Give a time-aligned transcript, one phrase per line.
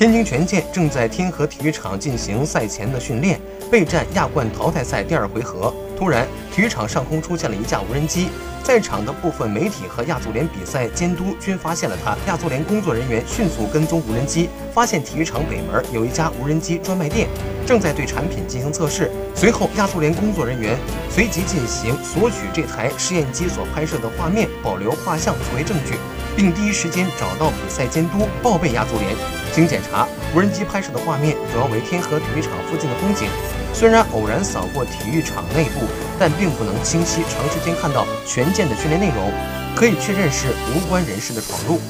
[0.00, 3.38] 天津权健正在天河体育场进行赛前的训练，
[3.70, 5.74] 备战亚冠淘汰赛第二回合。
[5.94, 8.28] 突然，体育场上空出现了一架无人机，
[8.64, 12.16] 在场的部分媒体和亚足联比赛监督均发现了它。
[12.26, 17.28] 亚足联工作人员迅速跟踪无人机，发现体育场北门有一家无人机专卖店，
[17.66, 19.10] 正在对产品进行测试。
[19.34, 20.78] 随后，亚足联工作人员
[21.10, 25.92] 随即进行索取这台试验机所拍摄的画面，保留画像作为证据。
[26.34, 29.39] 并第一时间找到比赛监督报备亚足联。
[29.52, 33.28] 经检查，无人机拍摄的画面主要为天河体育场附近的风景。
[33.72, 35.86] 虽然偶然扫过体育场内部，
[36.18, 39.32] 但并不能清晰长时间看到全舰的训练内容，
[39.76, 41.80] 可以确认是无关人士的闯入。